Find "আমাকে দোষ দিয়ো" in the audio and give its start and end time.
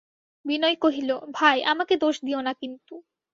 1.65-2.39